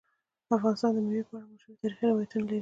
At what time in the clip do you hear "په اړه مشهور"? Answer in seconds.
1.29-1.77